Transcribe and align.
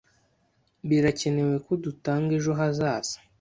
Birakenewe 0.87 1.55
ko 1.65 1.73
dutanga 1.83 2.29
ejo 2.37 2.51
hazaza. 2.59 3.15